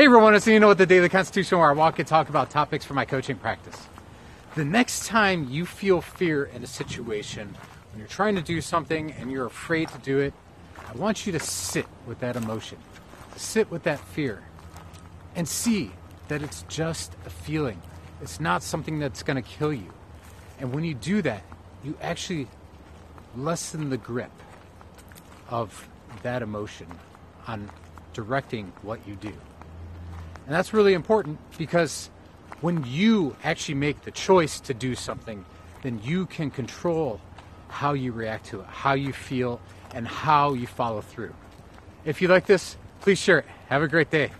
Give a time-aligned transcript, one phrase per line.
[0.00, 2.48] Hey everyone, it's you know what the Daily Constitution where I walk and talk about
[2.48, 3.76] topics for my coaching practice.
[4.54, 7.54] The next time you feel fear in a situation,
[7.92, 10.32] when you're trying to do something and you're afraid to do it,
[10.88, 12.78] I want you to sit with that emotion,
[13.36, 14.42] sit with that fear,
[15.36, 15.92] and see
[16.28, 17.82] that it's just a feeling.
[18.22, 19.92] It's not something that's going to kill you.
[20.60, 21.42] And when you do that,
[21.84, 22.48] you actually
[23.36, 24.32] lessen the grip
[25.50, 25.90] of
[26.22, 26.86] that emotion
[27.46, 27.70] on
[28.14, 29.34] directing what you do.
[30.50, 32.10] And that's really important because
[32.60, 35.44] when you actually make the choice to do something,
[35.82, 37.20] then you can control
[37.68, 39.60] how you react to it, how you feel,
[39.94, 41.32] and how you follow through.
[42.04, 43.44] If you like this, please share it.
[43.68, 44.32] Have a great day.